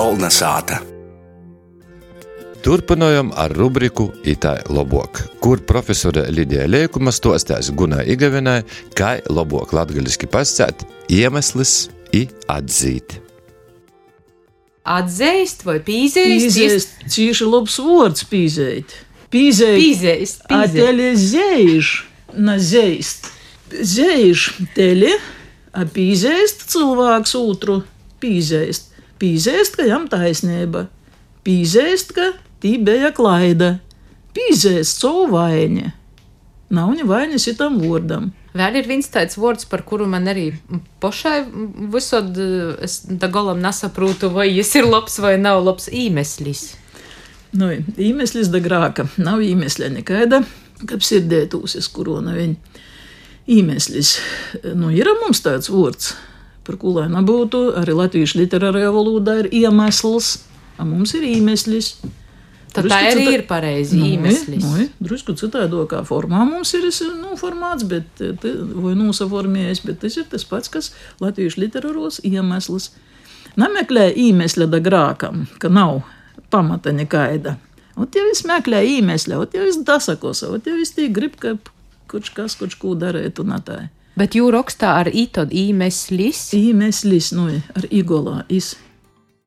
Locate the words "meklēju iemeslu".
78.46-79.40